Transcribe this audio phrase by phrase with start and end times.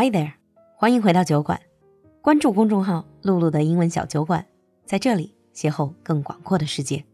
[0.00, 0.34] Hi there，
[0.76, 1.60] 欢迎回到酒馆，
[2.22, 4.46] 关注公众号“露露的英文小酒馆”，
[4.86, 7.04] 在这里邂逅更广阔的世界。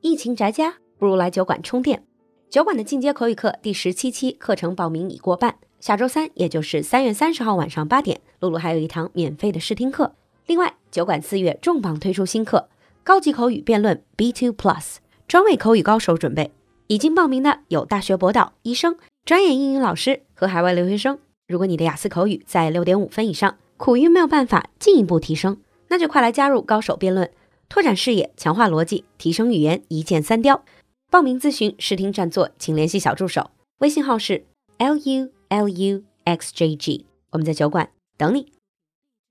[0.00, 2.02] 疫情宅家，不如来酒馆充电。
[2.48, 10.14] 酒馆的进阶口语课第十七期课程报名已过半，下周三，也就是三月三十号晚上八点，露露还有一堂免费的试听课。
[10.46, 12.66] 另外，酒馆四月重磅推出新课
[13.04, 14.80] 《高级口语辩论 B2 Plus》，
[15.28, 16.50] 专为口语高手准备。
[16.86, 21.18] 已经报名的有大学博导、医生、专业英语老师和海外留学生。
[21.52, 27.30] 如果你的雅思口语在六点五分以上，苦于没有办法进一步提升，那就快来加入高手辩论，
[27.68, 30.64] 拓展视野，强化逻辑，提升语言，一箭三雕。
[31.10, 34.46] 报名咨询、试听占座，请联系小助手，微信号是
[34.78, 37.04] l u l u x j g。
[37.32, 38.50] 我们在酒馆等你。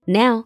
[0.05, 0.45] Now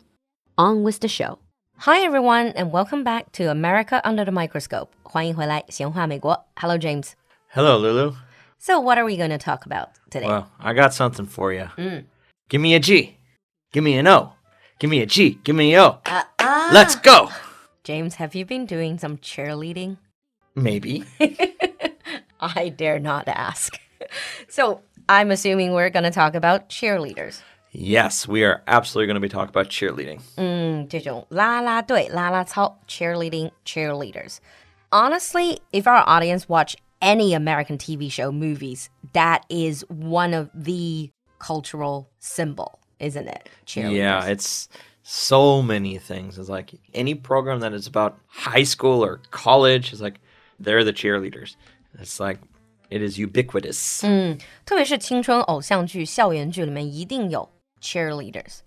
[0.55, 1.39] on with the show.
[1.79, 4.87] Hi everyone, and welcome back to America Under the Microscope.
[5.03, 6.45] 欢迎回来，闲话美国。
[6.55, 7.09] Hello James.
[7.49, 8.13] Hello, Lulu.
[8.64, 10.26] So what are we going to talk about today?
[10.26, 11.70] Well, I got something for you.
[12.48, 13.16] Give me a G.
[13.72, 14.34] Give me an O.
[14.78, 15.38] Give me a G.
[15.44, 15.98] Give me a O.
[16.72, 17.30] Let's go.
[17.84, 19.96] James, have you been doing some cheerleading?
[20.54, 21.04] Maybe.
[22.40, 23.78] I dare not ask.
[24.48, 27.42] So I'm assuming we're going to talk about cheerleaders.
[27.72, 30.20] Yes, we are absolutely going to be talking about cheerleading.
[30.36, 34.38] 嗯，这种啦啦队、啦啦操 cheerleading cheerleaders.
[34.90, 41.10] Honestly, if our audience watch any American TV show, movies, that is one of the
[41.38, 43.48] cultural symbol, isn't it?
[43.66, 43.96] Cheerleaders.
[43.96, 44.68] Yeah, it's
[45.02, 46.38] so many things.
[46.38, 50.20] It's like any program that is about high school or college is like
[50.58, 51.56] they're the cheerleaders.
[51.98, 52.38] It's like
[52.90, 54.02] it is ubiquitous.
[54.64, 57.48] 特别是青春偶像剧、校园剧里面一定有
[57.80, 58.60] cheerleaders.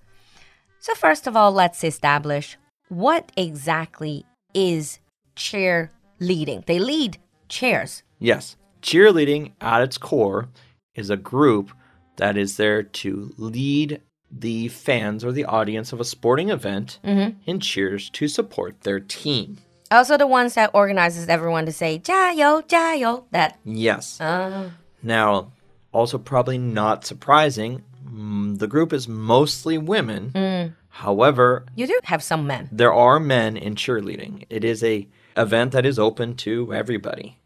[0.79, 2.57] So first of all, let's establish
[2.89, 4.99] what exactly is
[5.35, 6.65] cheerleading.
[6.65, 7.17] They lead
[7.47, 8.01] chairs.
[8.19, 10.47] Yes, cheerleading at its core
[10.95, 11.71] is a group
[12.17, 17.59] that is there to lead the fans or the audience of a sporting event in
[17.59, 19.57] cheers to support their team.
[19.91, 24.19] Also the ones that organizes everyone to say 加油,加油, that Yes.
[24.19, 24.69] uh,
[25.03, 25.51] Now,
[25.91, 30.31] also probably not surprising, mm, the group is mostly women.
[30.89, 32.69] However, you do have some men.
[32.71, 34.45] there are men in cheerleading.
[34.49, 35.07] It is a
[35.37, 37.36] event that is open to everybody.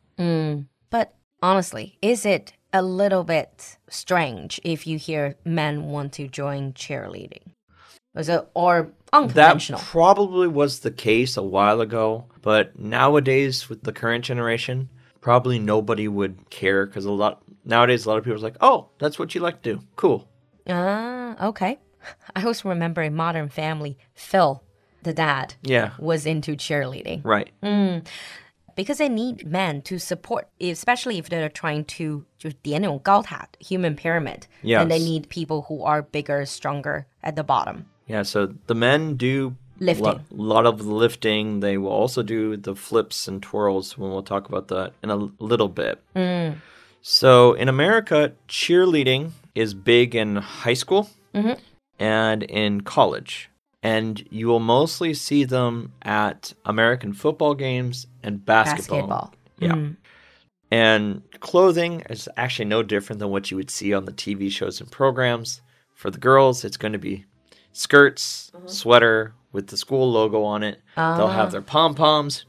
[0.90, 6.72] But honestly, is it a little bit strange if you hear men want to join
[6.72, 7.52] cheerleading?
[8.14, 9.78] Was it or unconventional?
[9.80, 14.90] That probably was the case a while ago, but nowadays with the current generation,
[15.20, 18.90] probably nobody would care because a lot nowadays a lot of people are like, "Oh,
[18.98, 19.82] that's what you like to do.
[19.96, 20.28] Cool."
[20.68, 21.78] Ah, okay.
[22.36, 24.62] I always remember in Modern Family, Phil,
[25.02, 27.50] the dad, Yeah, was into cheerleading right
[28.75, 34.43] because they need men to support, especially if they're trying to 就是叠那种高塔 human pyramid.
[34.63, 35.07] And they Yes.
[35.07, 37.85] need people who are bigger, stronger at the bottom.
[38.07, 40.03] Yeah, so the men do a Lifting.
[40.05, 41.59] lot, lot of the lifting.
[41.61, 45.17] They will also do the flips and twirls when we'll talk about that in a
[45.17, 45.99] l- little bit.
[47.01, 51.09] So in America, cheerleading is big in high school
[51.99, 53.49] and in college.
[53.83, 59.07] And you will mostly see them at American football games and basketball.
[59.07, 59.33] Basketball.
[59.59, 59.89] Yeah.
[60.69, 64.81] And clothing is actually no different than what you would see on the TV shows
[64.81, 65.61] and programs.
[65.93, 67.25] For the girls, it's going to be
[67.71, 70.81] skirts, sweater with the school logo on it.
[70.95, 72.45] They'll have their pom poms.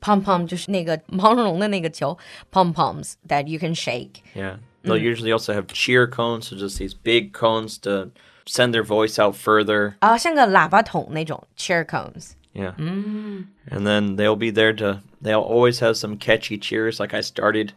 [0.00, 2.16] Pom pom 就是那个毛茸茸的那个球
[2.50, 4.22] pom poms that you can shake.
[4.34, 4.56] Yeah.
[4.82, 8.10] They'll usually also have cheer cones, so just these big cones to
[8.46, 9.94] send their voice out further.
[10.00, 12.32] 啊，像个喇叭筒那种 cheer cones.
[12.54, 12.74] Yeah.
[12.76, 16.98] And then they'll be there to, they'll always have some catchy cheers.
[16.98, 17.72] Like I started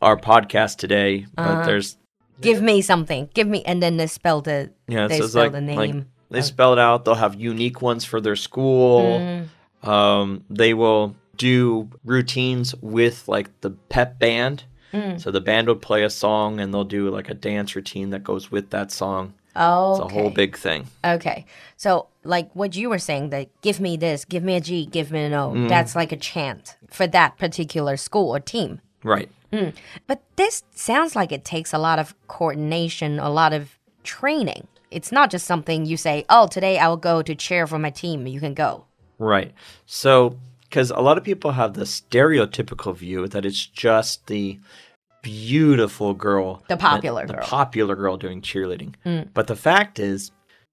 [0.00, 1.96] our podcast today, but there's,
[2.40, 3.28] Give me something.
[3.34, 5.94] Give me, and then they spell the yeah, they so it's spell like, the like
[5.94, 6.06] name.
[6.30, 7.04] they spell it out.
[7.04, 9.44] They'll have unique ones for their school.
[9.84, 14.64] Um, they will do routines with like the pep band.
[15.18, 18.24] So the band will play a song and they'll do like a dance routine that
[18.24, 19.34] goes with that song.
[19.55, 20.87] oh, It's a whole big thing.
[21.03, 21.45] Okay.
[21.77, 25.11] So, like what you were saying, that give me this, give me a G, give
[25.11, 25.51] me an O.
[25.51, 25.69] Mm.
[25.69, 28.81] That's like a chant for that particular school or team.
[29.03, 29.29] Right.
[30.05, 34.67] But this sounds like it takes a lot of coordination, a lot of training.
[34.91, 37.89] It's not just something you say, oh, today I will go to cheer for my
[37.89, 38.27] team.
[38.27, 38.85] You can go.
[39.17, 39.53] Right.
[39.85, 44.59] So, because a lot of people have the stereotypical view that it's just the
[45.21, 46.63] beautiful girl.
[46.67, 47.41] The popular the, girl.
[47.41, 48.95] The popular girl doing cheerleading.
[49.05, 49.29] Mm.
[49.33, 50.31] But the fact is,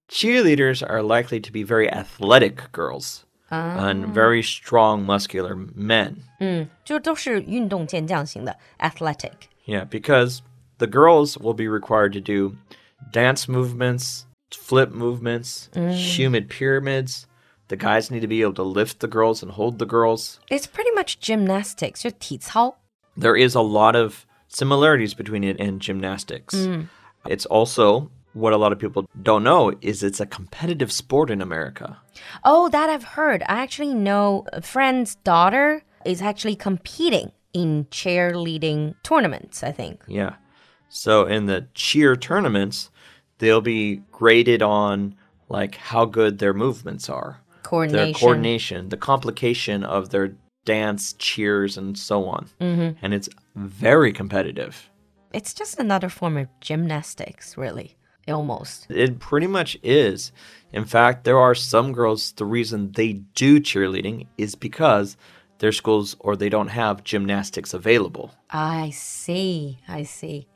[0.09, 3.25] cheerleaders are likely to be very athletic girls.
[3.49, 4.07] And ah.
[4.09, 6.23] very strong, muscular men.
[6.41, 6.67] Mm.
[6.67, 9.47] 嗯，就都是运动健将型的 athletic.
[9.65, 10.41] Yeah, because
[10.79, 12.57] the girls will be required to do
[13.13, 15.93] dance movements, flip movements, mm.
[15.93, 17.25] human pyramids.
[17.69, 20.41] The guys need to be able to lift the girls and hold the girls.
[20.49, 22.05] It's pretty much gymnastics,
[23.15, 26.55] There is a lot of similarities between it and gymnastics.
[26.55, 26.89] Mm.
[27.27, 31.41] It's also what a lot of people don't know is it's a competitive sport in
[31.41, 31.97] America.
[32.43, 33.43] Oh, that I've heard.
[33.43, 40.03] I actually know a friend's daughter is actually competing in cheerleading tournaments, I think.
[40.07, 40.35] Yeah.
[40.89, 42.91] So in the cheer tournaments,
[43.39, 45.15] they'll be graded on
[45.49, 47.41] like how good their movements are.
[47.63, 48.05] Coordination.
[48.05, 50.35] Their coordination, the complication of their
[50.65, 52.49] dance, cheers, and so on.
[52.61, 52.97] Mm-hmm.
[53.01, 54.90] And it's very competitive.
[55.32, 57.96] It's just another form of gymnastics, really.
[58.28, 58.86] Almost.
[58.88, 60.30] It pretty much is.
[60.72, 65.16] In fact, there are some girls, the reason they do cheerleading is because
[65.58, 68.32] their schools or they don't have gymnastics available.
[68.50, 69.78] I see.
[69.88, 70.46] I see.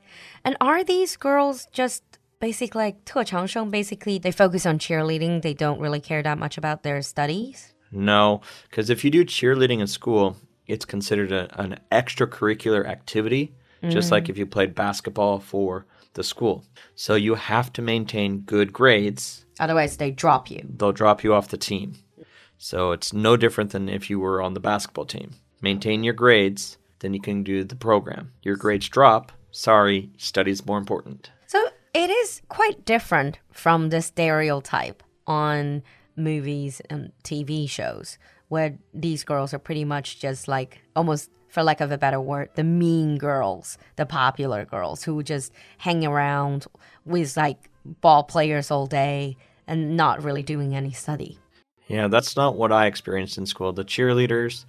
[0.45, 2.03] And are these girls just
[2.39, 6.83] basic like 特长生 basically they focus on cheerleading they don't really care that much about
[6.83, 10.37] their studies no because if you do cheerleading in school
[10.72, 13.54] it's considered a, an extracurricular activity
[13.84, 13.92] mm.
[13.92, 16.66] just like if you played basketball for the school.
[16.96, 19.46] So you have to maintain good grades.
[19.60, 20.66] Otherwise they drop you.
[20.78, 21.96] They'll drop you off the team.
[22.58, 25.32] So it's no different than if you were on the basketball team.
[25.62, 28.32] Maintain your grades then you can do the program.
[28.44, 29.32] Your grades drop.
[29.50, 31.32] Sorry study's more important.
[31.48, 31.60] So
[31.94, 35.82] it is quite different from the stereotype on
[36.16, 38.18] movies and TV shows
[38.52, 42.50] where these girls are pretty much just like almost for lack of a better word,
[42.56, 46.66] the mean girls, the popular girls who just hang around
[47.06, 47.70] with like
[48.02, 49.38] ball players all day
[49.68, 51.40] and not really doing any study.
[51.88, 53.72] Yeah, that's not what I experienced in school.
[53.72, 54.66] The cheerleaders,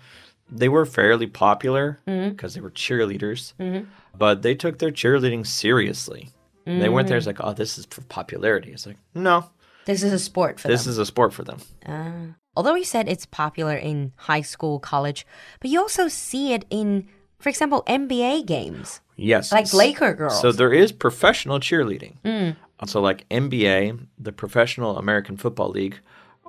[0.49, 2.55] they were fairly popular because mm -hmm.
[2.55, 3.87] they were cheerleaders, mm -hmm.
[4.17, 6.31] but they took their cheerleading seriously.
[6.67, 6.81] Mm.
[6.81, 8.70] They weren't there as like, oh, this is for popularity.
[8.70, 9.44] It's like, no.
[9.84, 10.93] This is a sport for this them.
[10.93, 11.58] is a sport for them.
[11.84, 15.27] Uh, although you said it's popular in high school, college,
[15.61, 17.09] but you also see it in,
[17.39, 19.01] for example, NBA games.
[19.17, 19.53] Yes.
[19.53, 20.41] Like Laker girls.
[20.41, 22.17] So there is professional cheerleading.
[22.25, 22.57] Mm.
[22.87, 26.01] So like NBA, the Professional American Football League,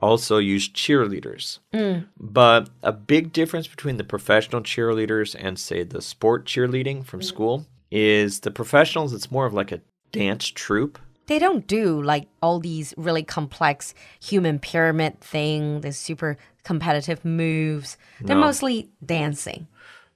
[0.01, 1.59] also use cheerleaders.
[1.73, 2.07] Mm.
[2.19, 7.23] But a big difference between the professional cheerleaders and say the sport cheerleading from mm.
[7.23, 10.99] school is the professionals it's more of like a dance troupe.
[11.27, 17.97] They don't do like all these really complex human pyramid thing, the super competitive moves.
[18.21, 18.41] They're no.
[18.41, 19.67] mostly dancing.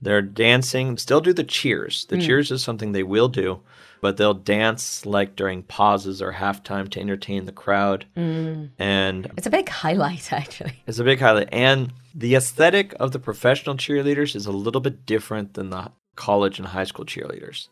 [0.01, 2.05] They're dancing, still do the cheers.
[2.05, 2.25] The mm.
[2.25, 3.61] cheers is something they will do,
[3.99, 8.05] but they'll dance like during pauses or halftime to entertain the crowd.
[8.15, 8.69] Mm.
[8.77, 10.83] And it's a big highlight, actually.
[10.85, 11.49] It's a big highlight.
[11.51, 16.59] And the aesthetic of the professional cheerleaders is a little bit different than the college
[16.59, 17.69] and high school cheerleaders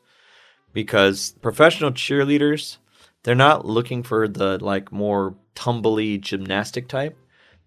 [0.73, 2.77] because professional cheerleaders
[3.24, 7.16] they're not looking for the like more tumbly gymnastic type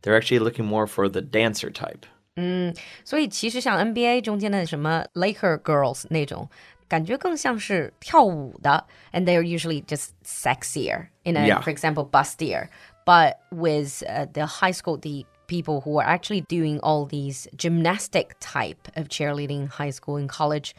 [0.01, 2.05] they're actually looking more for the dancer type
[2.35, 2.73] 嗯，
[3.05, 6.49] 所以其实像 NBA 中间的什么 Laker girls 那种，
[6.87, 11.61] 感觉更像是跳舞的，and they're usually just sexier in a, yeah.
[11.61, 12.69] for example, bustier.
[13.05, 18.35] But with uh, the high school, the people who are actually doing all these gymnastic
[18.39, 20.73] type of cheerleading, high school and college,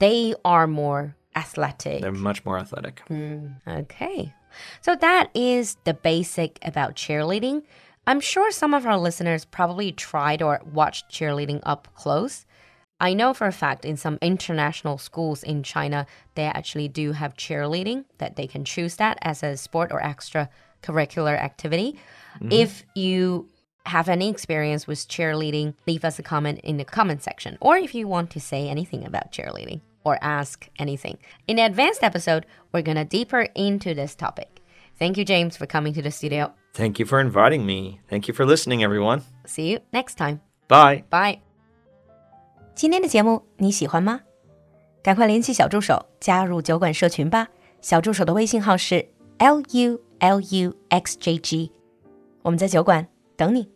[0.00, 2.01] they are more athletic.
[2.01, 3.01] They're much more athletic.
[3.09, 4.33] Mm, okay.
[4.81, 7.63] So that is the basic about cheerleading.
[8.05, 12.45] I'm sure some of our listeners probably tried or watched cheerleading up close.
[12.99, 16.05] I know for a fact in some international schools in China,
[16.35, 21.37] they actually do have cheerleading, that they can choose that as a sport or extracurricular
[21.37, 21.99] activity.
[22.39, 22.53] Mm -hmm.
[22.53, 23.49] If you
[23.85, 27.93] have any experience with cheerleading, leave us a comment in the comment section, or if
[27.93, 31.18] you want to say anything about cheerleading or ask anything.
[31.46, 34.62] In the advanced episode, we're going to deeper into this topic.
[34.98, 36.52] Thank you, James, for coming to the studio.
[36.74, 38.00] Thank you for inviting me.
[38.08, 39.22] Thank you for listening, everyone.
[39.44, 40.40] See you next time.
[40.68, 41.04] Bye.
[41.10, 41.40] Bye.
[42.74, 44.20] 今天的节目你喜欢吗？
[45.02, 47.48] 赶快联系小助手加入酒馆社群吧。
[47.80, 51.72] 小助手的微信号是 l u l u x j g，
[52.42, 53.68] 我们在酒馆等你。